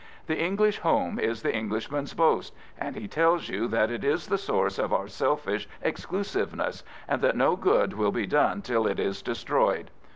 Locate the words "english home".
0.41-1.19